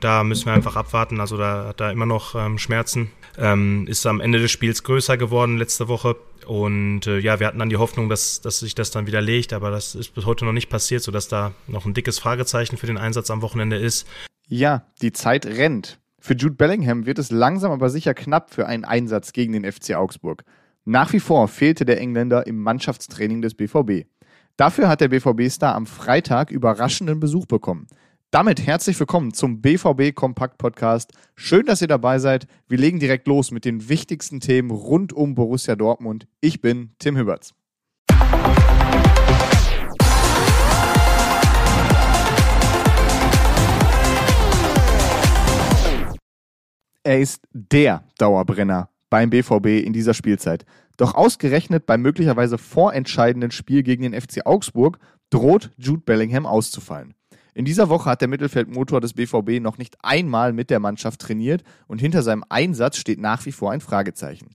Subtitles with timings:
[0.00, 1.20] Da müssen wir einfach abwarten.
[1.20, 3.10] Also da hat er immer noch ähm, Schmerzen.
[3.38, 6.16] Ähm, ist am Ende des Spiels größer geworden letzte Woche.
[6.46, 9.70] Und äh, ja, wir hatten dann die Hoffnung, dass, dass sich das dann widerlegt, aber
[9.70, 12.98] das ist bis heute noch nicht passiert, sodass da noch ein dickes Fragezeichen für den
[12.98, 14.06] Einsatz am Wochenende ist.
[14.48, 15.98] Ja, die Zeit rennt.
[16.20, 19.94] Für Jude Bellingham wird es langsam aber sicher knapp für einen Einsatz gegen den FC
[19.94, 20.44] Augsburg.
[20.84, 24.06] Nach wie vor fehlte der Engländer im Mannschaftstraining des BVB.
[24.56, 27.88] Dafür hat der BVB-Star am Freitag überraschenden Besuch bekommen.
[28.36, 31.10] Damit herzlich willkommen zum BVB Kompakt Podcast.
[31.36, 32.46] Schön, dass ihr dabei seid.
[32.68, 36.28] Wir legen direkt los mit den wichtigsten Themen rund um Borussia Dortmund.
[36.42, 37.54] Ich bin Tim Hüberts.
[47.04, 50.66] Er ist der Dauerbrenner beim BVB in dieser Spielzeit.
[50.98, 54.98] Doch ausgerechnet beim möglicherweise vorentscheidenden Spiel gegen den FC Augsburg
[55.30, 57.15] droht Jude Bellingham auszufallen.
[57.56, 61.62] In dieser Woche hat der Mittelfeldmotor des BVB noch nicht einmal mit der Mannschaft trainiert
[61.86, 64.50] und hinter seinem Einsatz steht nach wie vor ein Fragezeichen.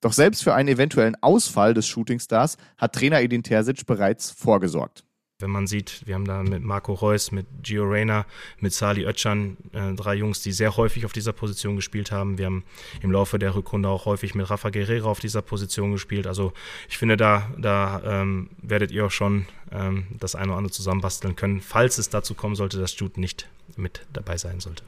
[0.00, 5.04] Doch selbst für einen eventuellen Ausfall des Shootingstars hat Trainer Edin Terzic bereits vorgesorgt.
[5.38, 8.24] Wenn man sieht, wir haben da mit Marco Reus, mit Gio Reyna,
[8.58, 12.38] mit Sali Özcan äh, drei Jungs, die sehr häufig auf dieser Position gespielt haben.
[12.38, 12.64] Wir haben
[13.02, 16.26] im Laufe der Rückrunde auch häufig mit Rafa Guerrero auf dieser Position gespielt.
[16.26, 16.54] Also
[16.88, 21.36] ich finde, da, da ähm, werdet ihr auch schon ähm, das eine oder andere zusammenbasteln
[21.36, 24.84] können, falls es dazu kommen sollte, dass Jude nicht mit dabei sein sollte.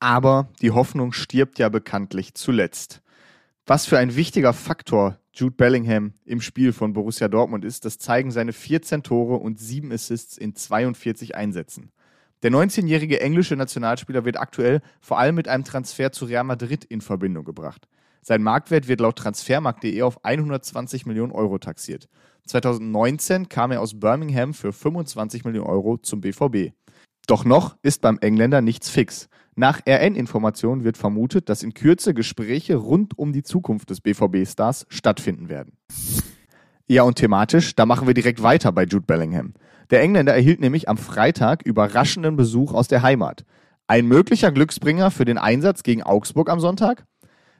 [0.00, 3.00] Aber die Hoffnung stirbt ja bekanntlich zuletzt.
[3.64, 8.30] Was für ein wichtiger Faktor Jude Bellingham im Spiel von Borussia Dortmund ist, das zeigen
[8.30, 11.90] seine 14 Tore und 7 Assists in 42 Einsätzen.
[12.44, 17.00] Der 19-jährige englische Nationalspieler wird aktuell vor allem mit einem Transfer zu Real Madrid in
[17.00, 17.88] Verbindung gebracht.
[18.22, 22.08] Sein Marktwert wird laut Transfermarkt.de auf 120 Millionen Euro taxiert.
[22.46, 26.72] 2019 kam er aus Birmingham für 25 Millionen Euro zum BVB.
[27.26, 29.28] Doch noch ist beim Engländer nichts fix.
[29.56, 35.48] Nach RN-Informationen wird vermutet, dass in Kürze Gespräche rund um die Zukunft des BVB-Stars stattfinden
[35.48, 35.76] werden.
[36.86, 39.54] Ja, und thematisch, da machen wir direkt weiter bei Jude Bellingham.
[39.90, 43.44] Der Engländer erhielt nämlich am Freitag überraschenden Besuch aus der Heimat.
[43.86, 47.06] Ein möglicher Glücksbringer für den Einsatz gegen Augsburg am Sonntag?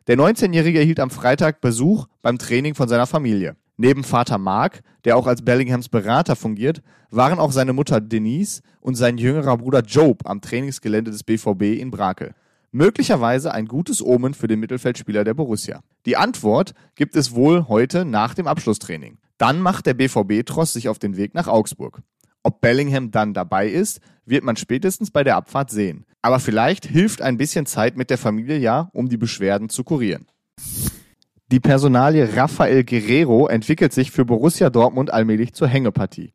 [0.06, 3.56] Der 19-Jährige erhielt am Freitag Besuch beim Training von seiner Familie.
[3.76, 8.94] Neben Vater Mark, der auch als Bellinghams Berater fungiert, waren auch seine Mutter Denise und
[8.94, 12.34] sein jüngerer Bruder Job am Trainingsgelände des BVB in Brakel.
[12.70, 15.80] Möglicherweise ein gutes Omen für den Mittelfeldspieler der Borussia.
[16.06, 19.18] Die Antwort gibt es wohl heute nach dem Abschlusstraining.
[19.38, 22.00] Dann macht der BVB-Tross sich auf den Weg nach Augsburg.
[22.44, 26.04] Ob Bellingham dann dabei ist, wird man spätestens bei der Abfahrt sehen.
[26.22, 30.26] Aber vielleicht hilft ein bisschen Zeit mit der Familie ja, um die Beschwerden zu kurieren.
[31.52, 36.32] Die Personalie Rafael Guerrero entwickelt sich für Borussia Dortmund allmählich zur Hängepartie.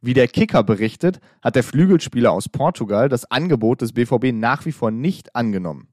[0.00, 4.70] Wie der Kicker berichtet, hat der Flügelspieler aus Portugal das Angebot des BVB nach wie
[4.70, 5.88] vor nicht angenommen.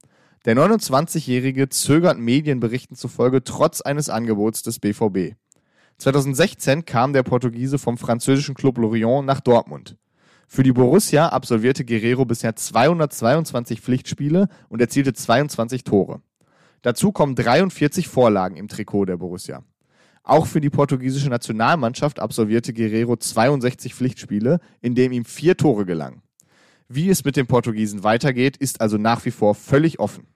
[0.46, 5.36] Der 29-Jährige zögert Medienberichten zufolge trotz eines Angebots des BVB.
[5.98, 9.98] 2016 kam der Portugiese vom französischen Club Lorient nach Dortmund.
[10.48, 16.22] Für die Borussia absolvierte Guerrero bisher 222 Pflichtspiele und erzielte 22 Tore.
[16.82, 19.64] Dazu kommen 43 Vorlagen im Trikot der Borussia.
[20.24, 26.22] Auch für die portugiesische Nationalmannschaft absolvierte Guerrero 62 Pflichtspiele, in denen ihm vier Tore gelangen.
[26.88, 30.28] Wie es mit den Portugiesen weitergeht, ist also nach wie vor völlig offen.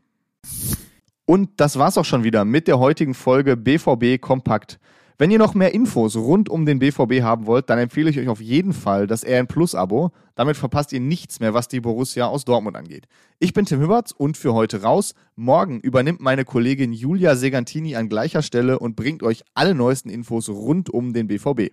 [1.25, 4.79] Und das war's auch schon wieder mit der heutigen Folge BVB Kompakt.
[5.23, 8.27] Wenn ihr noch mehr Infos rund um den BVB haben wollt, dann empfehle ich euch
[8.27, 10.11] auf jeden Fall das RN Plus Abo.
[10.35, 13.07] Damit verpasst ihr nichts mehr, was die Borussia aus Dortmund angeht.
[13.39, 15.15] Ich bin Tim Hüberts und für heute raus.
[15.37, 20.49] Morgen übernimmt meine Kollegin Julia Segantini an gleicher Stelle und bringt euch alle neuesten Infos
[20.49, 21.71] rund um den BVB.